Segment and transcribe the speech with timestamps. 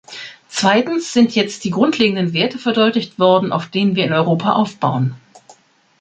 [0.47, 5.13] Zweitens sind jetzt die grundlegenden Werte verdeutlicht worden, auf denen wir in Europa aufbauen.